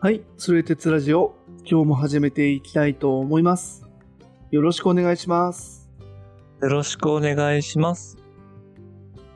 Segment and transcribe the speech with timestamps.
[0.00, 1.34] はい、それ鉄ラジオ、
[1.68, 3.84] 今日も始めていきたいと思います。
[4.52, 5.90] よろしくお願いします。
[6.62, 8.16] よろしくお願いします。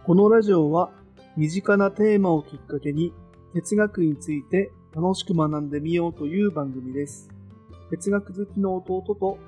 [0.04, 0.92] このラジオは、
[1.36, 3.12] 身近なテーマをきっかけに、
[3.54, 7.28] 哲学について楽しく学んでみようという番組です。
[7.90, 9.38] 哲学好きの弟と、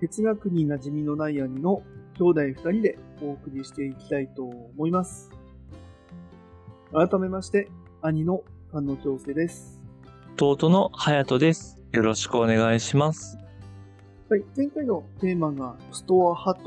[0.00, 1.84] 哲学に馴染みのない兄の
[2.18, 5.30] 兄弟二人でお送りしていきたいと思います。
[6.92, 7.68] 改めまして、
[8.02, 9.73] 兄の菅野京介です。
[10.36, 11.78] 弟の隼人です。
[11.92, 13.38] よろしくお願いします。
[14.28, 16.60] はい、前回のテーマがストア派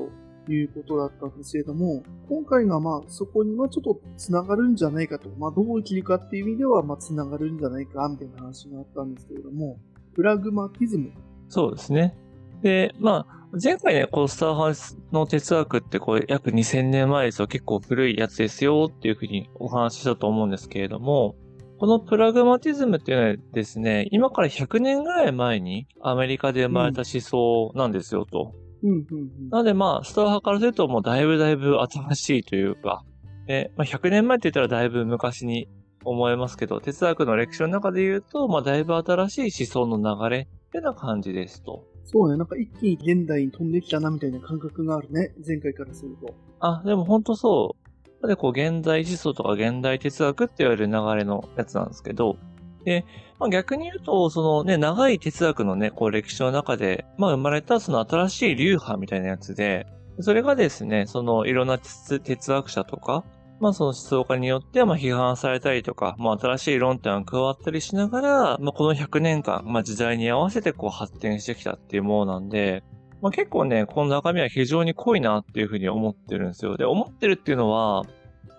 [0.46, 9.78] ということだったんですけれども、今回がまあそこにはちょっとつながるんじゃないかと、まあどう生きるかっていう意味ではまあつながるんじゃないかみたいな話があったんですけれども、
[10.16, 11.12] プラグマティズム。
[11.50, 12.16] そうですね。
[12.62, 17.48] で、まあ、前回ね、こう、スターハウスの哲学って、こう、約2000年前ですよ。
[17.48, 21.36] 結構古いやつですよっていうふうにお話ししたと思うんですけれども、
[21.80, 28.56] このプラグマティズムっていうのはですね、今から100年ぐらい前にアメリカで生まれた思想なんですよと。
[28.84, 29.50] うん、うん、うん。
[29.50, 33.04] なのでまあ、スター派からするともうだいぶだいぶ新しいというか、
[33.46, 35.68] でまあ、100年前って言ったらだいぶ昔に
[36.04, 41.86] 思えますけど、哲学の歴史の中で言うと、まあ、だいぶ新しい思想の流れってな感じですと。
[42.06, 46.34] そうね、なんか一気に現代に飛んできたなみたいな感覚があるね、前回からすると。
[46.60, 47.87] あ、でも本当そう。
[48.28, 52.38] で、こう、現代思想とか現代哲学って言われる流れのやつなんですけど、
[52.84, 53.06] で、
[53.40, 59.86] まあ、逆に言うと、そのね、長い哲学のね、こう歴史の中で、まあ生まれたその新しい流派みたいなやつで、
[60.22, 63.24] それがですね、そのいろんな哲学者とか、
[63.60, 72.84] まあその思想家によってはまあ批判されたりとか、まあ新しい論点が加わったりしながら、まあこの100年間、まあ時代に合わせてこう発展してきたっていうものなんで、
[73.22, 76.78] まあ結構ね、この中身は非常に濃いなっていうふうに思ってるんですよ。
[76.78, 78.04] で、思ってるっていうのは、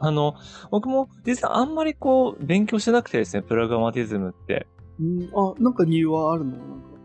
[0.01, 0.35] あの、
[0.71, 4.67] 僕も実はあんまりこう勉強してなくてですね、プラグマティズムって。
[5.01, 6.53] うん、あ、なんか理由はあるの？
[6.55, 6.59] い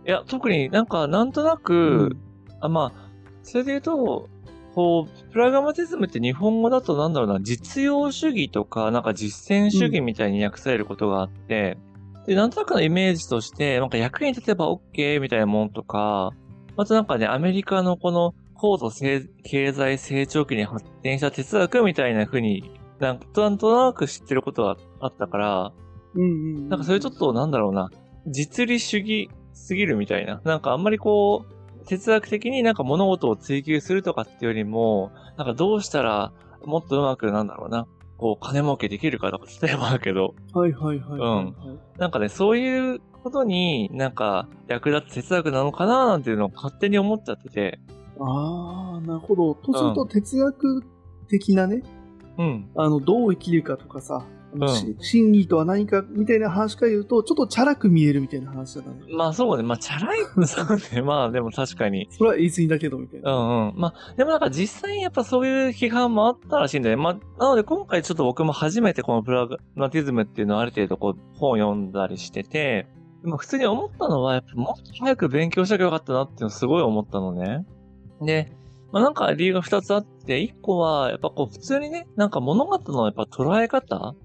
[0.05, 1.75] や、特になんかなんとなく、う
[2.07, 2.17] ん。
[2.59, 3.09] あまあ、
[3.41, 4.29] それで言うと、
[4.75, 11.77] こう、プラグマティズムって日本語だとなんだろうな、実用主義とか、なんか実践主義みたいに訳されることがあって、
[12.25, 16.31] で、なんとなくのイメージとして、なんか役に立てば OK みたいなもんとか、
[16.75, 22.71] またなんかね、アメリカのこの高度成経済成長期に発展した哲学みたいな風に、
[23.03, 25.73] なんかなんとなく知ってることがあったから、
[26.15, 26.69] うんうんうん。
[26.69, 27.91] なんかそれちょっとなんだろうな、
[28.27, 30.41] 実利主義すぎるみたいな。
[30.43, 36.31] なんかあんまりこう、哲学的になんか物事を追求するとかっていうよりも、なんかどうしたら
[36.63, 37.87] もっとうまくなんだろうな、
[38.17, 41.53] こう金儲けできるかとか例えばだけど、はいはいはいはい、はい。
[41.99, 47.79] なんかね、そういうことになんか役立つ哲学なのかななんていうのを勝手に思っちゃってて、
[48.19, 49.55] ああ、なるほど。
[49.55, 50.83] とすると哲学
[51.27, 52.02] 的なね、うん。
[52.75, 58.87] あの、どう生きるかとかさ、うんし真理とは何かみたいな話から言うと、ちょっとチャラく見えるみたいな話だね。
[59.11, 62.07] まあそうね、まあチャラい、そうね、 まあでも確かに。
[62.11, 63.31] それは言い過ぎだけど、みたいうな。
[63.31, 63.73] んうん。
[63.75, 67.03] まあ、でもなんか実際にやっぱそういう批判もあったらしいんだよね。
[67.03, 72.87] まあ、なので今回ちょっと僕も初めてこのプラグマティズムっていうのをある程度こう本を読んだりしてて、
[73.23, 77.65] まあ普通に思ったのはやっぱもっと早く勉強しときゃよかったなっていうのをすごい思ったのね。
[78.21, 78.51] で、
[78.93, 84.15] まあなんか理由が二つあって、一個はやっぱこう普通にね、なんか物事のやっぱ捉え方っ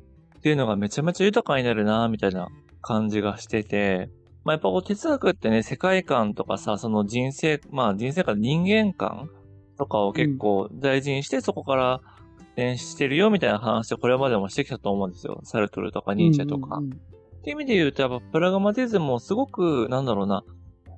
[0.42, 2.48] ていうのがめちゃめちゃ豊かになるな、みたいな
[2.82, 4.10] 感じがしてて、
[4.44, 9.30] まあやっぱこう哲学ってね、世界観とかさ、その人生、まあ人生観、人間観
[9.78, 12.00] とかを結構大事にして、そこから
[12.36, 15.40] 発展してるよみたいな話をこれまでもしてきたと思うんですよ。
[15.44, 16.76] サルトルとかニーチェとか。
[16.76, 17.00] うんうんうん
[17.38, 20.42] っていう意味で言うと、やっぱプラグマティズムもすごく、なんだろうな、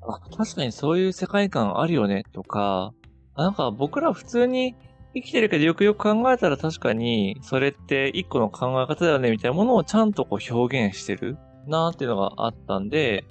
[0.03, 3.00] あ、確かにそういう世界観あるよね、とか、あ
[3.36, 4.74] なんか僕ら普通に
[5.14, 13.24] 生きてるけどよくよく考えたら確かに、それって一個の考え方だよね、みたいなものをちゃんとこう表現してるなっていうのがあったんで、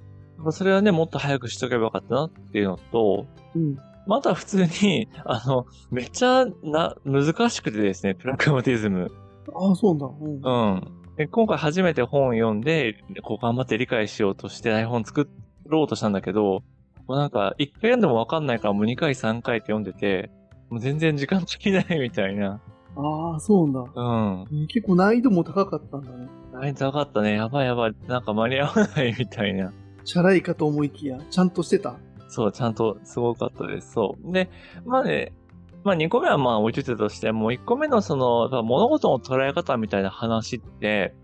[0.51, 3.77] それはね、もっと早くしとけばよかったなっていうのと、うん。
[4.07, 9.11] また普通に、あの、めっちゃな、難しくてですね、プラグマティズム。
[9.53, 10.49] ああ、そうなんだ。
[10.49, 10.73] うん。
[10.73, 10.99] うん。
[11.17, 15.29] で今回初めて本を読んで、こう頑張って理解しようとして台本作
[15.65, 16.63] ろうとしたんだけど、
[17.09, 20.29] もうなんか、一回読んでもわかんないからもう二回三回って読んでて、
[20.69, 22.61] もう全然時間足りないみたいな。
[22.95, 23.91] ああ、そうなんだ。
[23.95, 24.47] うん。
[24.51, 26.27] えー結構難易度も高かったんだね。
[26.53, 27.33] 難易度高かったね。
[27.33, 27.95] やばいやばい。
[28.07, 29.73] なんか間に合わないみたいな。
[30.05, 31.95] チャラいかと思いきや、ちゃんとしてた。
[32.27, 33.93] そう、ちゃんとすごかったです。
[33.93, 34.31] そう。
[34.31, 34.51] で、
[34.85, 35.33] まあね、
[35.83, 41.15] まあ2個目はまあ置いといてとしても、1個目のその、物事の捉え方みたいな話って、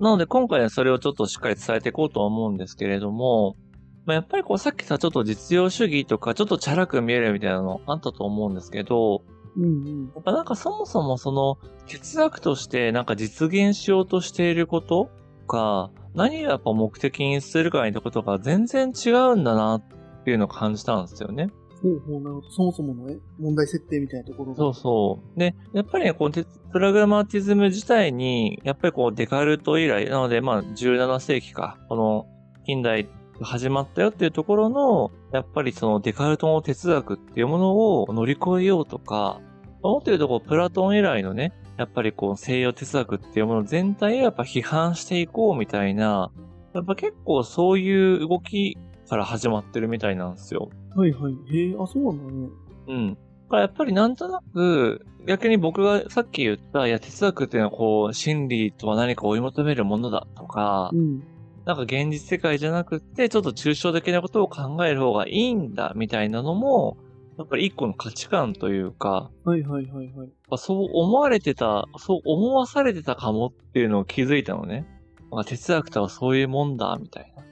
[0.00, 3.56] なので今回はそれをちょっとしっかり伝えていこうとは思うんですけれども、
[4.06, 9.22] まあ、やっぱりこうさっきさ、ちょっと実用主義とか、ちょっとチャラく見えるみたいなのあったと思うんですけど、
[9.56, 10.12] うんうん。
[10.14, 15.10] やっぱなんかそもそもその哲学としてなんか実現しようとしていること
[15.46, 19.82] か、何をやっぱ目的にするかにってことが全然違うんだなっ
[20.24, 21.50] ていうのを感じたんですよね。
[21.82, 22.50] ほうほう、なるほど。
[22.50, 24.56] そもそものね、問題設定みたいなところが。
[24.56, 25.38] そうそう。
[25.38, 32.26] で、やっぱりね、このプラグマティズム自体に、やっぱりこうデカルト以来、なのでまあ17世紀か、この
[32.64, 33.08] 近代
[33.40, 39.40] 始まったよっていうところの、やっぱりそのデカルトの哲学っていうものを乗り越えようとか、
[39.82, 46.30] 思ってるとこプラトン以来のね、やっぱりこう西洋哲学っていうもの全体をやっぱ批判していこうみたいな、
[46.72, 48.78] やっぱ結構そういう動き
[49.08, 50.70] から始まってるみたいなんですよ。
[50.94, 51.34] はいはい。
[51.50, 52.48] へえ、あ、そうなんだね。
[52.88, 53.14] うん。
[53.14, 53.16] だ
[53.48, 61.22] からやっぱりなんとなく、逆に僕がさっき言った、いや、哲学っていうのはこう、真理とは何か追い求めるものだとか、うん。
[61.64, 66.98] なんか現実世界じゃなくって、ちょっと抽象的なことを考える方がいいんだ、みたいなのも、
[67.38, 70.28] やっぱり一個の価値観というか、はいはいはいはい。
[70.56, 74.86] そう思われてた、そう思わされてたかもっていうのを気づいたのね。
[75.30, 77.42] まあ、哲学とはそういうもんだ、みたいな。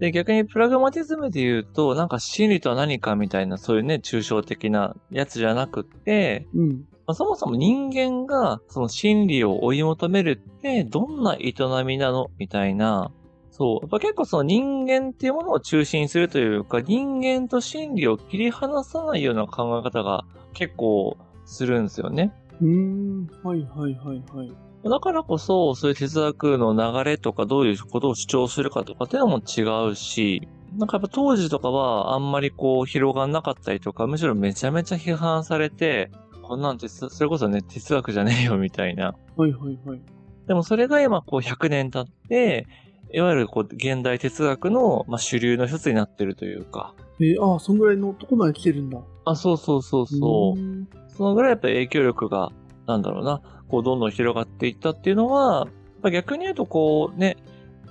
[0.00, 6.68] で、逆にプラグマティズムで言うと、なんか真理とは何かみたいな、そういうね、抽象的なやつじゃなくって、うん。
[7.06, 13.10] まあ、そもそも人間がその真理を追い求めるってどんな営みなのみたいな。
[13.60, 13.78] そう。
[13.82, 20.24] やっぱ結構その人間っていうものを中心にするというか、人間と真理を切り離さないような考え方が
[20.54, 22.32] 結構するんですよね。
[22.62, 23.28] うーん。
[23.44, 24.52] はいはいはいはい。
[24.82, 30.48] だからこそ、そういう哲学の流れとかどういうことを主張するかとかっていうのも違うし、
[30.78, 36.10] なんかやっぱ当時とかはあんまりこう広がんなかったりとか、むしろめちゃめちゃ批判されて、
[36.40, 39.14] こんなんてそそれこそね、哲学じゃねえよみたいな。
[39.36, 40.00] はいはいはい。
[40.46, 42.66] でもそれが今こう100年経って、
[43.12, 46.94] いわゆるこう現代哲学の、まあ、主流の一つになってるというか。
[47.20, 48.98] えー、あそんぐらいのとこまで来てるんだ。
[49.24, 51.14] あ、そうそうそうそう。
[51.16, 52.50] そのぐらいやっぱり影響力が、
[52.86, 55.66] なんだろうな、こうどんどん広がっていったっていうのは、
[56.02, 57.36] まあ逆に言うとこうね、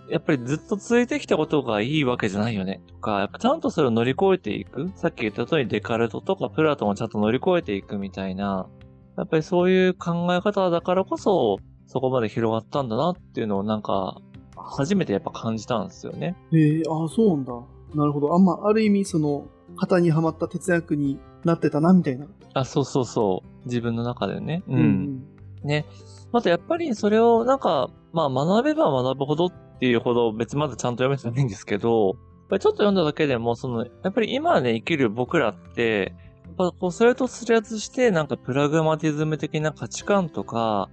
[0.10, 2.81] やっぱりずっと続いてきたことがいいわけじゃないよね。
[2.88, 4.92] とか、やっぱちゃんとそれを乗り越えていく。
[4.95, 8.68] さっき言った通りデカルトとかプラトンをちゃんと乗り越えていくみたいな。
[9.18, 14.19] やっぱりそういう考え方だからこそ、そこまで広がったんだなっていうのをなんか、
[14.64, 16.36] 初めてやっぱ感じたんですよね。
[16.52, 17.54] えー、あそうなんだ。
[17.96, 18.34] なるほど。
[18.34, 22.28] あんま、ある意味、その、型にはまった哲学になってたな、みたいな。
[22.54, 23.66] あ、そうそうそう。
[23.66, 24.64] 自分の中でね。
[24.68, 24.74] う。
[24.74, 25.24] うんん。
[25.64, 25.86] ね。
[26.32, 32.16] またやっぱりそれをなんか、まあ学べば学ぶほどっていうほど別にまだちゃんと読めてないんですけど、やっ
[32.50, 36.14] ぱりちょっと読んだだけでも、その、やっぱり今ね、生きる僕らって、
[36.46, 40.90] やっぱこう、それとすり合わして、なんかプラグマティズム的な価値観とか、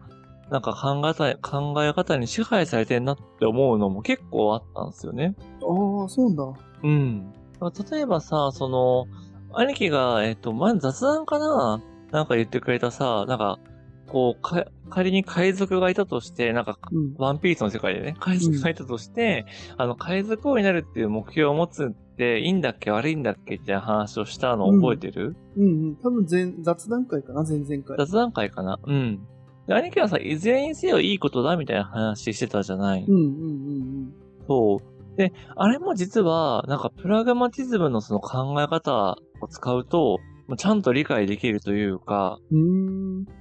[0.50, 5.34] なんか考えた、考え方に支配されてんなって思うのも結構あったんですよね。
[5.62, 6.60] ああ、そうなんだ。
[6.82, 7.32] うん。
[7.90, 9.06] 例えばさ、その、
[9.54, 11.82] 兄貴が、えっ、と、前の雑談かな？
[12.12, 13.58] なんか言ってくれたさ、なんか、
[14.06, 17.14] こう、か、仮に海賊がいたとして、なんか、うん。
[17.16, 19.46] ワンピースの世界でね、海賊がいたとして、
[19.76, 25.96] あの、海賊王になるっていう目標を持つっていいんだっけ悪いんだっけって話をしたの覚えてる、うんうん。
[25.96, 27.96] 多分前、雑談会かな、前々回。
[27.98, 28.78] 雑談会かな？
[28.84, 29.26] うん。
[29.66, 34.14] で、兄貴はさ、いずれにせよいいことだみたいな話してたじゃない、うんうんうん
[34.46, 35.16] そう。
[35.16, 40.18] で、あれも実は、なんかプラグマティズムのその考え方を使うと、
[40.56, 42.54] ちゃんと理解できるというか、う。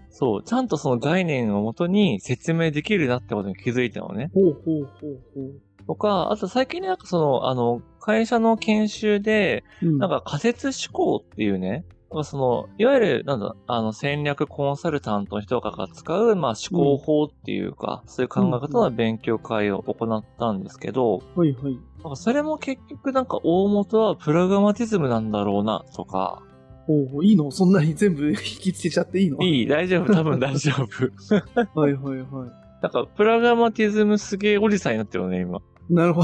[0.10, 4.32] そう、ちゃんとその概念をもとに説明できるなってことに気づいたのね。
[4.34, 5.86] ほうほうほうほう。
[5.86, 9.98] とか、あと最近なんかその、あの、会社の研修で、うん。
[9.98, 11.86] なんか仮説思考っていうね、
[12.24, 21.80] その、いわゆる、なんだ、あの、戦略コンサルタントの人とかが使う、まあ思考法っていうか、そういう考え方の勉強会を行ったんですけど、はいはい。
[22.04, 26.42] なんかそれも結局なんか大元はプラグマティズムなんだろうな、とか。
[26.86, 27.26] ほうほう。
[27.26, 27.50] いいの？
[27.52, 29.42] そんなに全部引きつけちゃっていいの？
[29.42, 30.86] いい大丈夫多分大丈夫。
[31.80, 32.52] はいはいはい。
[32.82, 35.60] なんか、プラグマティズムすげえおじさんになってるよね、今。
[35.90, 36.22] なるほ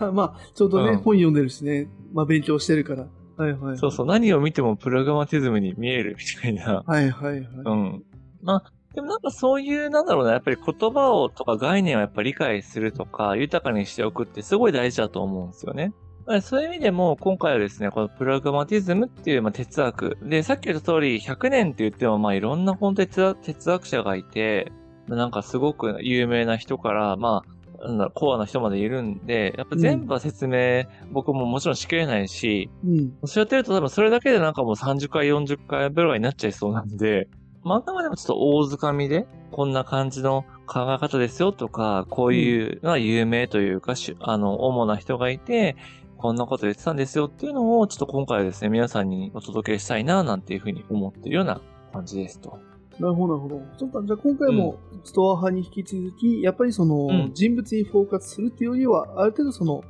[0.00, 0.10] ど。
[0.12, 1.88] まあ、ちょうどね、うん本読んでるしね。
[2.12, 3.06] まあ、勉強してるから。
[3.40, 3.78] はいはい。
[3.78, 6.82] そうそう、何を見てもプラグマティズムに見えるみたいな。
[6.86, 7.42] はいはいはい。
[7.64, 8.04] うん。
[8.42, 15.92] まあ、でもなんかそういう、なんだろうな、やっぱり言葉をとか概念をやっぱり理解するとか、豊かにしておくってすごい大事だと思うんですよね。
[16.26, 20.18] まあそういう意味でも、今回はですね、このプラグマティズムっていう、まあ、哲学。
[20.22, 24.70] で、さっき言った通り、100年って言っても、まあ、いろんな本当に哲学哲学者がいて、
[25.08, 33.12] なんかすごく有名な人から、まあ、なんだろうコアな人までいるんで、やっぱ全部は説明、僕ももちろんしきれないし、うん。
[33.24, 37.28] そうやってると多分それだけでなんかもう30回、40回ブロガーになっちゃいそうなんで、
[37.62, 45.76] まあ、あくまでもちょっと大掴みで、こんな感じの考え方ですよとか、こういうのは有名というか、しあの、主な人がいて、
[46.16, 51.60] こんなこと言ってたんですよっていうのを、ちょっと今回はですね、皆さんにお届けしたいな、なんていうふうに思ってるような
[51.92, 52.58] 感じですと。
[52.98, 53.62] なるほどなるほど。
[53.78, 59.82] そうか、じゃあ今回もストア派に引き続き、やっぱりその、うん人物にフォーカスするっていうよりは、ある程度その、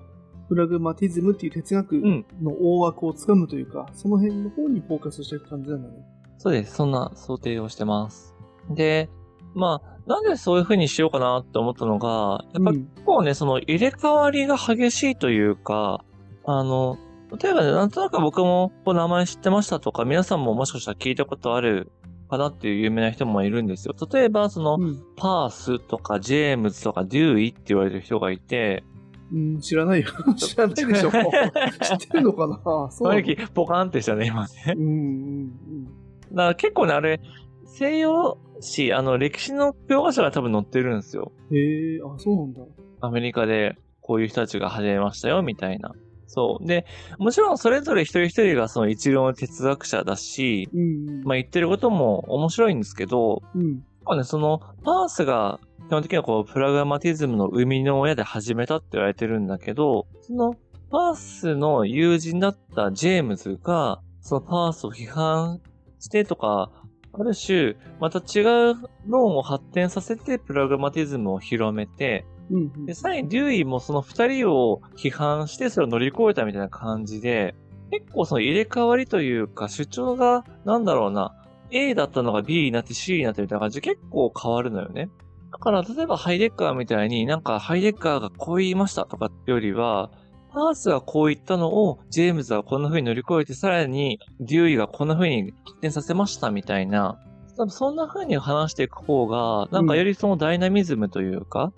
[0.49, 2.27] プラグマティズムっていう哲学うん。
[2.43, 5.95] の大枠をつかむというか、その辺の方にフォーカスしていく感じなんだね。
[6.39, 6.75] そうです。
[6.75, 8.35] そんな想定をしてます。
[8.71, 9.09] で、
[9.55, 16.05] まあ、なんでそういう風にしようかなって思ったのが、やっぱうん結構ね、その入れ替わりが激しいというか、
[16.45, 16.99] あの、
[17.41, 21.93] 例えばね、なんとなく僕もこう名前知ってましたとか、皆さんももしかしたら聞いたことある
[22.31, 23.95] かなっていう有名な人もいるんですよ。
[24.13, 25.03] 例えば、その、うん。
[25.17, 28.85] パースとかジェームズとかデューイって言われる人がいて、
[29.33, 30.09] うん、知らないよ。
[30.37, 31.11] 知らないでしょ。
[31.11, 32.91] 知ってるのかな？
[32.91, 34.75] そう正直ポカンってしたね、今ね。
[34.77, 36.01] うんうん
[36.33, 37.21] だから結構ね、あれ、
[37.65, 41.33] 西洋史、あの、歴史の教科書が多分載ってるんですよ。
[41.51, 41.57] うん。
[41.57, 42.61] へえ、あ、そうなんだ。
[43.01, 45.93] アメリカでこういう人たちが始めましたよ、みたいな。
[46.31, 46.67] そう。
[46.67, 46.87] で、
[47.19, 51.25] もちろんそれぞれ一人一人がその一流の哲学者だし、うんうん。
[51.25, 53.83] まあ言ってることも面白いんですけど、うん。
[54.17, 55.59] ね、その、パースが
[55.89, 60.55] 基本的にはこう、プラグマティズムの生みの親で始めたって言われてるんだけど、その、
[60.89, 65.61] パースの友人だったジェームズが、そのパースを批判
[65.99, 66.71] してとか、
[67.13, 77.55] ある種、また違う論を発展させてプラグマティズムを広めて、うんうんで、さらにデューイもその二人を批判してそれを乗り越えたみたいな感じで、
[77.91, 81.35] 結構その入れ替わりというか主張が、なんだろうな、
[81.71, 85.11] A だったのが B になって C になってみたいな感じで結構変わるのよね。
[85.53, 90.11] だから例えばハイデッカーみたいになんかハイデッカーがこう言いましたとかよりは、
[90.53, 97.21] パースがこう言ったのをジェームズはこんな風に乗り越えてさらにデューイがこんな風に発展させましたみたいな、
[97.57, 101.73] 多分そんな風に話していく方が、なんかよりそのダイナミズムというか、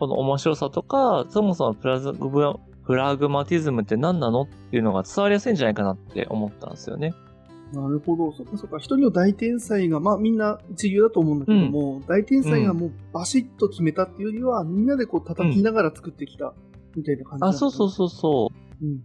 [0.00, 7.14] この面白さとか、そもそもプラズプラグマティズムって何なのっていうのが伝わりやすいんじゃないかなって思ったんですよね。
[7.72, 8.32] なるほど。
[8.32, 8.78] そっかそっか。
[8.78, 16.54] 一人の大天才が、まあみんな一流だと思うんだけども、大天才がもうバシッと決めたっていうよりは、みんなでこう叩きながら作ってきた
[16.96, 17.90] みたいな感じあ、そうそうう。
[17.90, 18.50] そうそ
[18.82, 18.84] う。
[18.84, 19.00] うん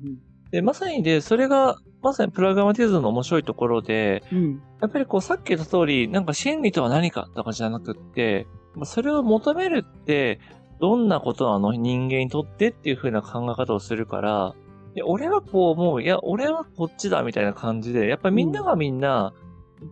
[0.52, 4.38] で、まさにで、それが、まさにプラグマティズムの面白いところで、うん。
[4.38, 4.62] うん。
[4.80, 10.40] やっぱりこうさっき言った通り、なんか真理とは何かとかじゃなくって、まあそれを求めるって、
[10.80, 14.56] どんなことなの人間にとってっていう風な考え方をするから、
[14.94, 19.34] で俺はこう思う、いや、俺はこっちだみたいな感じで、やっぱりみんながみんな、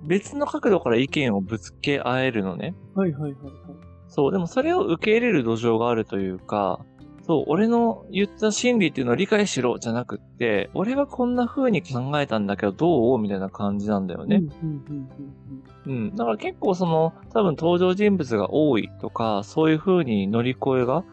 [0.06, 2.74] 別の角度から意見をぶつけ合えるのね。
[2.96, 3.44] はいはいはいはい。
[4.08, 6.86] そう、でもそれを受け入れる土壌があるというか、
[7.26, 14.44] そう、俺の言った真理っていうのを理解しろじゃなくって、俺はこんな風に考えたんだけどどうみたいな感じなんだよね。
[15.86, 16.16] うん。
[16.16, 21.06] だから結構その、多分登場人物が多いとか、そういう風に乗り越えが、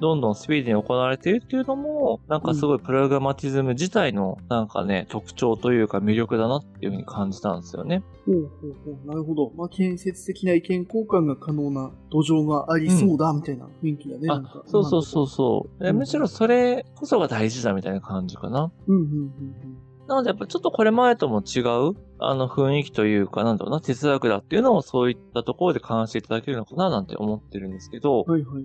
[0.00, 8.02] どんどんスピーディーに行われているっていうのも、なんかすごいプラグマティズム自体の、なんかね、特徴というか魅力だなっていう風に感じたんですよね。
[8.26, 8.34] うん。
[8.34, 9.06] ほうほうほう。
[9.06, 9.52] なるほど。
[9.56, 14.28] まあ建設的な意見交換が可能な土壌がありそうだみたいな雰囲気だね。
[14.28, 15.84] なんそうそうそうそう。
[15.84, 18.70] えうんむしろそれこそが大事だみたいな感じかな。
[18.86, 28.32] うんうんうんなのでやっぱちょっとこれ前とも違う、あの雰囲気というか、なんだろうな、哲学だっていうのをそういったところで感じていただけるのかななんて思ってるんですけど、うん。
[28.32, 28.64] はいはい。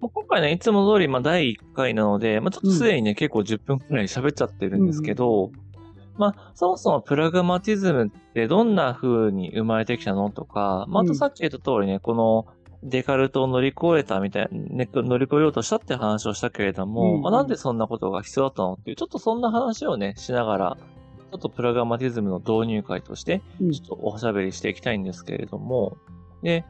[0.00, 5.50] もう今回ね、いつも通り、まあ、第1回なので、まあ、ちょっとすでにね、結構10分くらい喋っちゃってるんですけど、
[6.18, 12.46] まあ、そもそもプラグマティズムってどんな風に生まれてきたのとか、まあ、あとさっき言った通りね、この
[12.82, 20.76] デカルトを乗り越えたみたいな、ね、乗り越えようとしたって話をしたけれども、うんまあ、なんでそんなことが必要だったのっていう、ちょっとそんな話をね、しながら、
[21.32, 23.72] ちょっとプラグマティズムの導入会として、うん。
[23.72, 25.96] ちょっとおしゃべりしていきたいんですけれども、
[26.42, 26.64] で、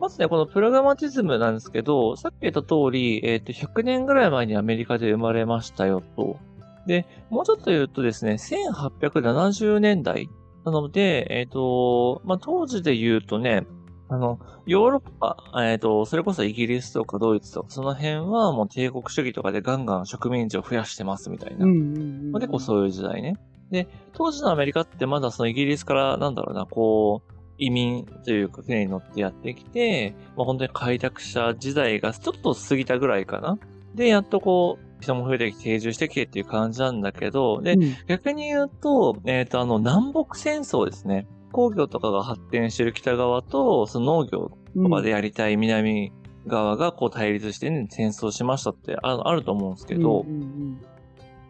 [0.00, 6.38] まずね、このプラグマティズムなんですけど、さっき言った通り、えっ、と、100年ぐらい前にアメリカで生まれましたよと。
[6.86, 10.28] で、もうちょっと言うとですね、1870年代
[10.64, 13.66] なので、えっ、と、まあ、当時で言うとね、
[14.08, 21.66] あの、ヨーロッパ、えっ、と、それこそイギリスとかドイツとか、その辺はもう帝国主義とかでガンガン植民地を増やしてますみたいな。
[21.66, 23.36] 結構そういう時代ね。
[23.70, 33.58] で、当時のアメリカってまだそのイギリスからなんだろうな、こう、移民というか船に乗ってやってきて、まあ、本当に開拓者時代がちょっと過ぎたぐらいかな。
[33.94, 41.26] で、やっとこう、人も増えてきて定住してきてっていう感じなんだけど、で、うん逆に言うと、えっ、と、あの、南北戦争ですね。
[41.52, 46.12] 工業とかが発展してる北側と、その農業とかでやりたい南
[46.46, 50.80] 側がこう対立してね、戦争しましたってああると思うんですけど、うんうん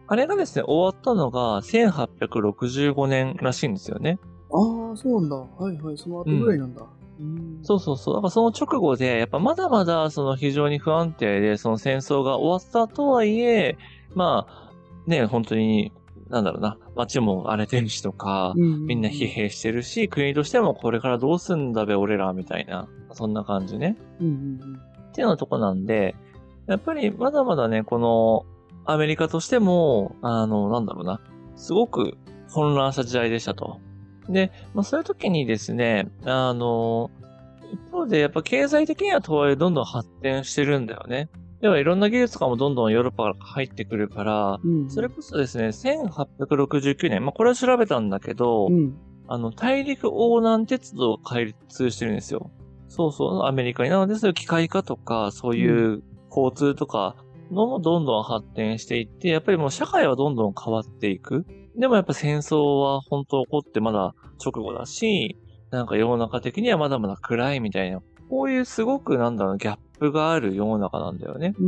[0.09, 4.19] あれがですね、終わったのが1865年らしいんですよね。
[4.49, 5.35] うん、ああ、そうなんだ。
[5.35, 5.97] はいはい。
[5.97, 6.81] その後ぐらいなんだ。
[6.81, 8.13] うんそうそうそう。
[8.15, 13.77] だからその直後で、やっぱまだまだその非常に不安定で、その戦争が終わったとはいえ、
[14.13, 14.71] まあ、
[15.07, 15.91] ね、本当に、
[16.29, 22.87] なんだろうな、街も荒れてるしとか、みんな疲弊してるし、国としてもこれからどうすんだべ、俺ら、みたいな。
[23.13, 23.97] そんな感じね。
[24.19, 26.15] うんうんっていうようなとこなんで、
[26.67, 28.45] やっぱりまだまだね、この
[28.85, 31.21] アメリカとしても、あの、なんだろうな、
[31.55, 32.17] すごく
[32.53, 33.79] 混乱した時代でしたと。
[34.29, 37.11] で、まあそういう時にですね、あの、
[37.71, 41.29] 一方でやっぱ経済的にはとはいえどんどん発展してるんだよね。
[41.61, 44.81] ではいろんな技術とかもどんどんヨーロッパから入ってくるから、うん。
[44.83, 48.95] うんそれこそですね、1869年、まあこれは調べたんだけど、うん。
[49.27, 52.51] あの、大陸横断鉄道を開通してるんですよ。
[52.87, 53.89] そうそう、アメリカに。
[53.89, 57.17] なので、そういう機械化とか、そういう交通とか
[57.51, 61.45] のもどんどん発展していって、やっぱりもう社会はどんどん変わっていく。
[61.77, 65.37] でもやっぱ戦争は本当起こってまだ直後だし、
[65.69, 71.53] なんか世の中的にはまだまだ暗いみたいな、こういうすごくなんだろう、ギャップがある世の中なんだよね。
[71.59, 71.65] うん。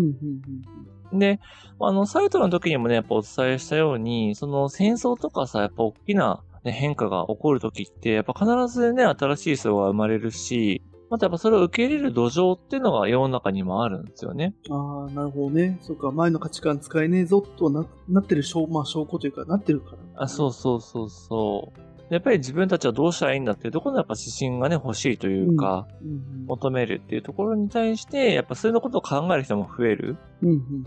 [1.11, 1.19] うん。
[1.19, 1.39] で、
[1.79, 14.53] あの、サイトの時にもね、やっぱお伝えしたように、その戦争とかさ、やっぱ大きな、ね、変化が起こる時って、やっぱ必ずね、新しい層が生まれるし、またやっぱそれを受け入れる土壌っていうのが世の中にもあるんですよね。
[14.69, 15.77] ああ、なるほどね。
[15.81, 20.23] そうか、前の価値観使えねえぞとななってる証、まあ証拠というか、なってるから。
[20.23, 22.13] あ、そうそうそうそう。
[22.13, 26.09] やっぱり自分たちはどうしたらいいんだっていうところのやっぱ指針がね、欲しいというか、うん。
[26.09, 26.45] うん。
[26.47, 30.17] 求めるっていうところに対して、やっぱそういうことを考える人も増える。
[30.41, 30.49] うん。
[30.49, 30.83] うん。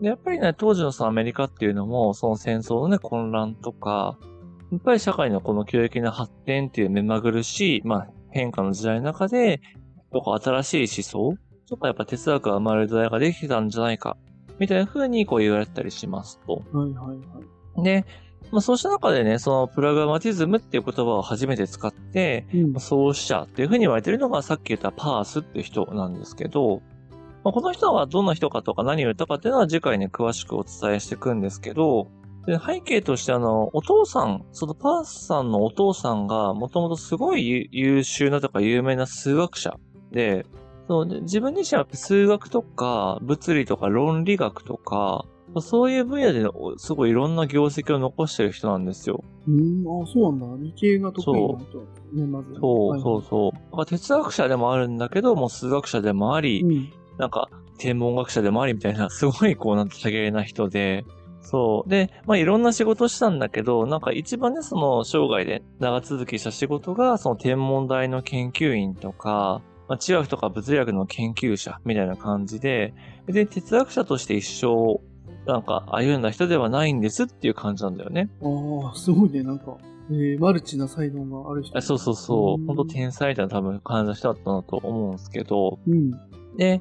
[0.00, 4.18] でやっぱりね、当時のそのアメリカっていうのも、その戦争のね、混乱とか、
[4.70, 9.60] やっぱり社会のこの教育の発展っていう目まぐるしい、まあ変化の時代の中で、
[10.12, 14.16] とか新しい思想とかやっぱ哲学が生まれる時代ができてたんじゃないか、
[14.58, 16.62] みたいな風にこう言われたりしますと。
[16.72, 17.84] はいはいはい。
[17.84, 18.04] で、
[18.50, 22.80] まあそうした中でね、そのプラグマティズムっていう言葉を初めて使って、うん。
[22.80, 26.82] 創始者っていう風に言われてるのがさっき言ったパースっていう人なんですけど、
[27.44, 32.08] まあ、この人はどんな人かとか何を言ったかっていうのは次回ね、詳しくお伝えしていくんですけど、
[32.46, 39.78] で背景としてあの、お父さん、そのパースさんのお父さんがもともとすごい優優秀なとか有名な数学者
[40.10, 40.44] で、
[40.88, 45.24] そうで自分自身は数学とか物理とか論理学とか、
[45.60, 49.22] そういう分野でおすごいいろんな業績を残してる人なんですよ。
[49.46, 50.64] うん、ああ、そうなんだ。
[50.64, 51.78] 理系が得意な人
[52.12, 52.54] ね、まず。
[52.54, 53.22] そう、そうう。
[53.22, 53.52] そう。
[53.52, 56.92] だから哲学者でもあるんだけど、もう数学者でもあり、うん。
[57.18, 61.04] なんか天文学者でもありみたいな、すごいこうなんて多芸な人で、
[61.42, 61.90] そう。
[61.90, 72.94] で、まあいろんな仕事をしたんだけど、なんか一番ね、その生涯で長続きした仕事が、その天文台の研究員とか、まあ、地学とか物理学の研究者みたいな感じで、
[73.26, 75.00] で、哲学者として一生、
[75.44, 78.30] なんか歩んだ人ではないんですっていう感じなんだよね。
[78.42, 79.76] ああ、すごいね、なんか、
[80.10, 81.76] えー、マルチな才能がある人。
[81.76, 82.64] あそうそうそうう。
[82.64, 86.10] ん本当天才みたいな多分感じの人だったなと思うんですけど、うん。
[86.56, 86.80] で、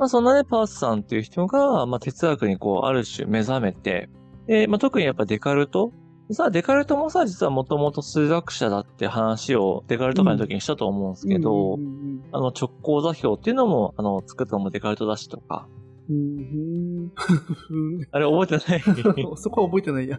[0.00, 4.08] まあそんなね、パースさんっていう人が、まあ哲学にこう、ある種目覚めて、
[4.46, 5.92] で、まあ特にやっぱデカルト？
[6.32, 15.68] さあ、デカルトもさ、実はもともと数学者だって話をデカルト会の時にしたと思うんですけど、うんうんあの直行座標っていうのも、あの、作ったのもデカルトだしとか、
[16.08, 17.12] うんうん。
[17.70, 18.82] う んあれ覚えてない？
[19.36, 20.18] そこは覚えてないや。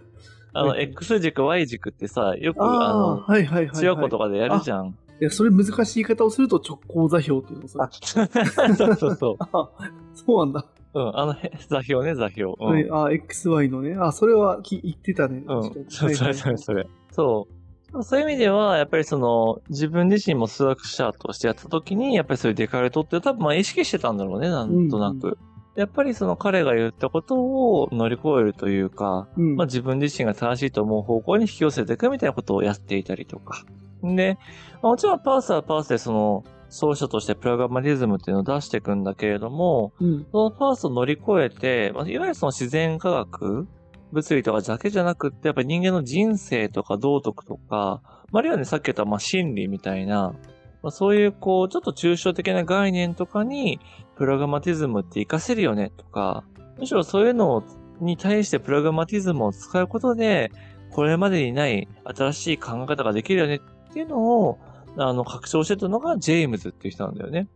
[0.53, 3.75] あの、はい X 軸、Y 軸ってさ、よく、あの、ー、はいはいはい、はい。
[3.75, 4.95] 中学校とかでやるじゃん。
[5.21, 7.89] いや、それ難しい言い方をすると直行座標っていうのさ。
[7.91, 9.35] そうそうそう。
[9.53, 9.69] あ、
[10.15, 10.65] そうなんだ。
[10.93, 12.53] うん、あの、へ座標ね、座標。
[12.59, 12.67] うん。
[12.67, 13.95] はい、あ、XY のね。
[13.99, 15.43] あ、それはき言ってたね。
[15.47, 15.61] うん。
[15.89, 16.57] そうそれそれれ。
[16.57, 16.87] それ。
[17.11, 17.47] そ
[17.93, 18.03] う。
[18.03, 25.27] そういう意味では、やっぱりその、自分自身も数学者としてやった時に、やっぱりそういうデカルトって多分まあ意識してたんだろうね、なんとなく。
[25.27, 25.37] うん
[25.75, 29.55] やっぱりその彼が言ったことを乗り越えるというか、うん。
[29.55, 33.63] まあ自分自身が正しいと思う方向に引き寄せていくみたいなことをやっていたりとか。
[34.03, 34.37] で、
[34.81, 40.25] まあもちろんパースはパースでその、奏者としてプラグマティズムっていうのを出していくんだけれども、うん。
[40.31, 43.67] そのパースを乗り越えて、まあ、いわゆるその自然科学、
[44.13, 50.33] 物理とかだけじゃなくって、やっぱり人間の人生とか道徳とか、まあ、あるいはね、さっき言ったまあ心理みたいな、
[50.81, 53.81] まあ、そういうこう、ちょっと抽象的な概念とかに、
[54.15, 56.45] プラグマティズムって活かせるよねとか、
[56.79, 57.63] むしろそういうの
[57.99, 60.51] に対してプラグマティズムを使うことで、
[60.91, 63.59] これまでにない新しい考え方ができるよねっ
[63.93, 64.59] ていうのを、
[64.97, 67.47] あの、拡張してたのがジェームズっていう人なんだよね。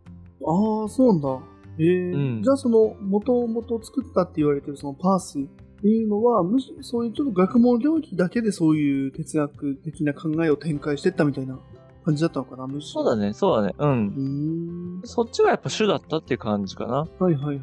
[0.45, 1.39] ああ、そうなんだ。
[1.77, 5.41] ええうんじゃあその、もともと作ったって言われてるそのパースっ
[5.81, 11.59] ていうのは、むしそういうちょっと学問領域だけでそういう哲学的な考えを展開してったみたいな
[12.05, 13.03] 感じだったのかな、むしろ。
[13.03, 13.75] そうだね、そうだね。
[13.77, 13.85] う。
[13.85, 15.07] うんーん。
[15.07, 17.07] そっちがやっぱ主だったっていう感じかな。
[17.19, 17.59] はいはいはいはい。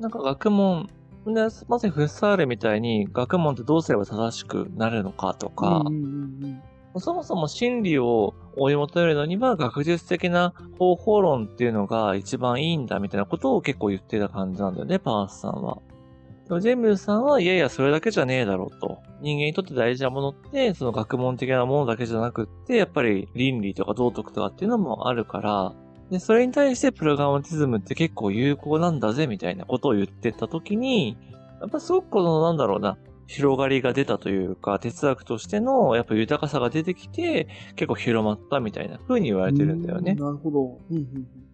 [0.00, 0.88] なんか学問、
[1.26, 1.32] で
[1.68, 6.62] まさにフッサールみたいに学問ってどうすれば正しくなるのかとか、うんうんうん
[7.00, 15.78] そもそも真理を追い求めるのには学術的な方法論っていうのが一番いいんだみたいなことを結構言ってた感じなんだよね、パースさんは。
[16.46, 18.98] でもジェームズさんはいやいやそれだけじゃねえだろうと。
[19.22, 25.74] 人間にとって大事なものって、その学問的なものだけじゃなくって、やっぱり倫理とか道徳とかっていうのもあるから、
[26.10, 31.16] で、それに対してプラグラマティズムって結構有効なんだぜみたいなことを言ってた時に、
[31.60, 40.14] やっぱすごくこのなんだろうな、広がりが出たというか、哲学としてのやっぱ豊かさが出てきて、結構広まったみたいな風に言われてるんだよね。
[40.14, 40.80] なるほど。
[40.90, 41.44] うんうん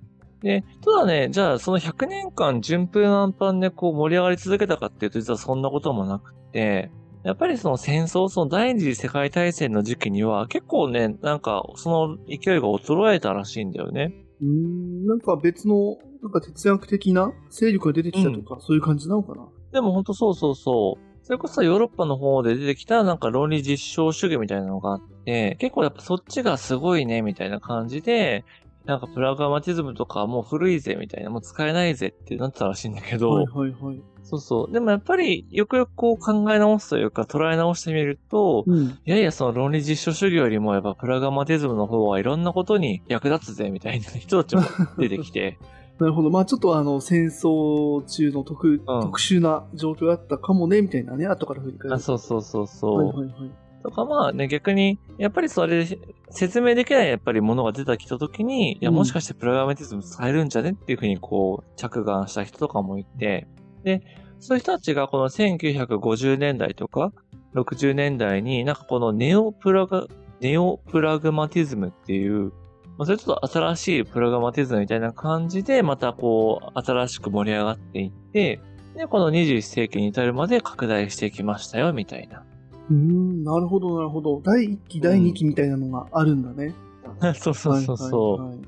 [0.43, 6.91] で、ただね、じゃあその100年間順風満帆でこう盛り上がり続けたかっていうと実はそんなこともなくて、
[7.23, 14.15] やっぱりその戦争、その第二次世界大戦の時期には結構ね、なんかその勢いが衰えたらしいんだよね。
[14.41, 21.10] うん、なんか別の、なんか哲学的な勢力が出てきたとか、うん、そういう感じなのかなでもほんとそうそうそう。
[21.31, 28.45] それこそヨーロッパの方で出てきたなんか論理実証主義みたいなのがあって、結構やっぱそっちがすごいねみたいな感じで、
[28.85, 34.03] なんかプラグマティズムとかもう古いぜみたいな、もう使えないぜってなってたらしいんだけど、はいはいはい。
[34.25, 34.73] そうそう。
[34.73, 44.63] でもやっぱりよくよくこう考え直すというか捉え直してみると、うん、いやいやその論理実証主義よりもやっぱプラグマティズムの方はいろんなことに役立つぜみたいな人たちも
[44.99, 45.61] 出てきて、
[46.01, 46.31] なるほど。
[46.31, 51.95] まあちょっとあの、戦争中の特、うん、特殊な状況だったかもね、みたいなね、後から振り返る。
[51.95, 53.07] あ、そうそうそうそう。
[53.09, 53.51] はいはいはい。
[53.83, 55.87] とかまあね、逆に、やっぱりそれ、
[56.31, 60.71] 説明できないやっぱりものが出てきたときに、いや、もしかしてプログラマティズム使えるんじゃね？
[60.71, 63.47] っていうふうにこう、着眼した人とかもいて、
[63.85, 64.03] で、
[64.39, 67.13] そういう人たちがこの1950年代とか、
[67.55, 70.09] 60年代になんかこのネオプラグ、
[70.41, 72.53] ネオプラグマティズムっていう
[73.01, 78.61] まあ、それちょっと新しいプログマティズムみたいな感じで、またこう、新しく盛り上がっていって、
[78.95, 82.45] で、この21世紀に至るまで拡大してきましたよ、みたいな。
[82.91, 84.43] うん、なるほど、なるほど。
[84.45, 86.75] 第1期、第2期みたいなのがあるんだね。
[87.23, 88.39] うん、 そうそうそうそう。
[88.39, 88.67] はいはいはい、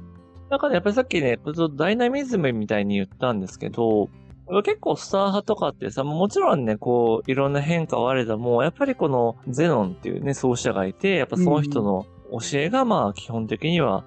[0.49, 1.39] だからやっぱりさっきね、
[1.77, 4.09] ダイナミズムみたいに言ったんですけど、
[4.65, 14.05] 結構スター派とかってさ、もちろんね、こう、いろんな変化はあれども、やっぱりこのゼノンっていうね、創始者がいて、やっぱその人の教えがまあ基本的には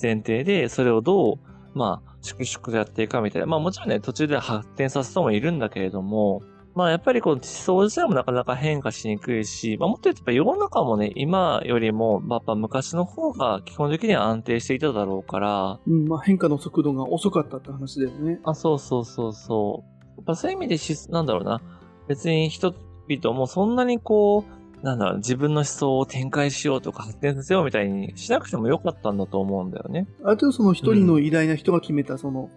[0.00, 1.38] 前提で、それをどう、
[1.74, 3.46] まあ、粛々とやっていくかみたいな。
[3.46, 6.42] まあもちろんね、途中で発展させ人もいるんだけれども、
[6.74, 15.80] まあやっぱりこの思想自体もなかなか変化しにくいし、まあもっと言うと世の中もね、今よりも、やっぱ昔の方が基本的には安定していただろうから。
[15.86, 18.40] うん、まあ変化の速度が遅かったって話だよね。
[18.44, 20.00] あ、そうそうそうそう。
[20.16, 21.60] やっぱそういう意味でし、なんだろうな。
[22.08, 30.06] 別に人々もそんなにこう、なんだろう、自分の思想を展開しようとか発展させようみたいにしなくてもよかったんだと思うんだよね。
[30.24, 32.50] あとその一人の偉大な人が決めた、その、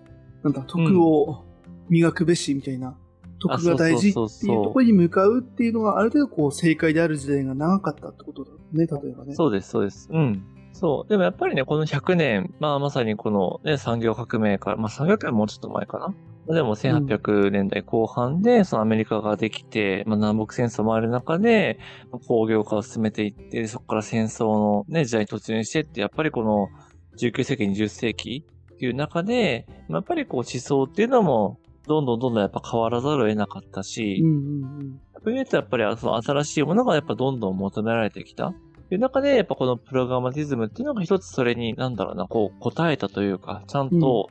[0.43, 1.45] うん、なんだ、徳を
[1.89, 4.21] 磨くべしみたいな、うん、徳が大事ってい
[4.55, 9.33] うところに向かうっていうのがある程度こう正解である時代が長かったってことだね、例えばね。
[9.33, 10.09] そうです、そうです。
[10.11, 10.43] うん。
[10.73, 11.09] そう。
[11.09, 16.13] でもやっぱりね、この100年、まあまさにこのね、産業革命から、まあ産業革命もうちょっと前かな。
[16.53, 21.79] でも1800年代後半で、そのアメリカができて、まあ、南北戦争もある中で、
[22.27, 26.69] 工業化を進めていって、そこから戦争のね、時代に突入してって、やっぱりこの
[27.17, 38.47] 19世紀、20世紀っていう中で、やっぱりこう思想っていうのも、どんどんどんどんやっぱ変わらざるを得なかったし、うんうんうん、とやっぱりその新しいものがやっぱどんどん求められてきた。
[38.49, 38.53] っ
[38.89, 44.29] ていう中で、やっぱこのプログラマティズムっていうのが一つそれに、なんだろうな、こう答えたというか、ちゃんと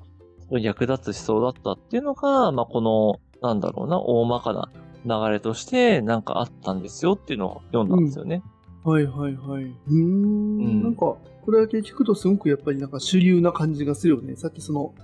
[0.51, 4.71] 役立つ思想だったっていうのが、まあ、この、なんだろうな、大まかな
[5.05, 8.43] 流れとして、なんかあったんですよっていうのを読んだんですよね。
[8.85, 9.75] うん、はいはいはい。
[9.89, 10.83] うん。
[10.83, 14.37] なんか、これだけ聞くとすごくやっぱりなんか主流な感じがするよね。
[14.37, 14.95] さっきその、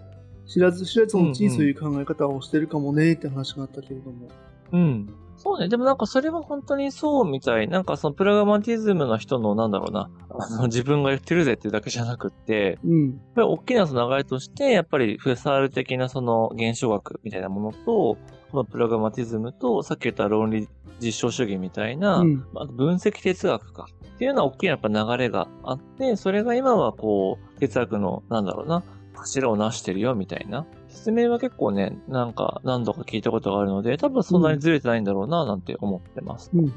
[0.46, 4.28] 知らず知らずのうちにそういう考え方をしてるかもねって話があったけれども。
[4.72, 5.14] うん。
[5.44, 5.68] そうね。
[5.68, 7.66] でもなんかそれは本当にそうみたい。
[7.66, 13.10] なんかそのプラグマティズムの人のなんだろうな、あの自分が言ってるぜっていうだけじゃなくって、うん。
[13.10, 18.18] やっぱり大きなその流れとして、やっぱりフェサール的なその現象学みたいなものと、こ
[18.52, 20.68] のプラグマティズムと、さっき言った論理
[21.00, 28.84] 実証主義みたいな、うん、あと分析哲学かっていうような大きなやっぱ流れがあって、それが今はこう、哲学の、なんだろうな、
[29.16, 30.66] 柱を成してるよみたいな。
[30.92, 36.50] 説明は結構ね、なんか何度か聞いたことがあるので、多分そんなにずれてないんだろうな、なんて思ってます。
[36.54, 36.72] うん。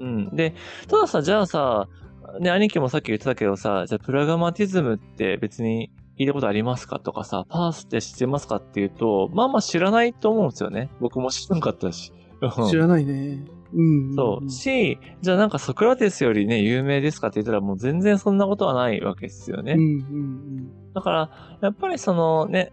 [0.00, 0.36] うん。
[0.36, 0.54] で、
[0.88, 1.88] たださ、じゃあさ、
[2.40, 6.98] ね、兄貴もさっき言ってたけどさ、じゃあプラグマティズムって別に聞いたことありますか？
[6.98, 10.90] とかさ、パースって知ってますかっていうと、まあまあ知らないと思うんですよね。
[11.00, 12.12] 僕も知らなかったし。
[12.70, 13.44] 知らないね。
[13.72, 14.14] うん。
[14.14, 14.50] そう。
[14.50, 19.72] し、じゃあなんかソクラテスよりね、有名ですかって言ったらもう全然そんなことはないわけですよね。
[19.72, 20.92] うんうんうん。
[20.94, 22.72] だから、やっぱりそのね、